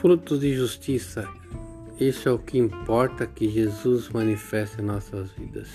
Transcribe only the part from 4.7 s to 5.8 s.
em nossas vidas.